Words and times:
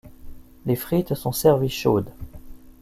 Les 0.65 0.75
frites 0.75 1.13
sont 1.13 1.31
servies 1.31 1.69
chaudes. 1.69 2.11